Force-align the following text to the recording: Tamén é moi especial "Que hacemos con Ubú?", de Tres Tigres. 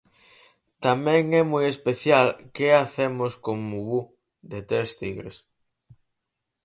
Tamén 0.85 1.23
é 1.41 1.43
moi 1.53 1.65
especial 1.73 2.27
"Que 2.55 2.67
hacemos 2.79 3.31
con 3.45 3.57
Ubú?", 3.79 4.01
de 4.51 4.59
Tres 4.69 4.89
Tigres. 4.99 5.35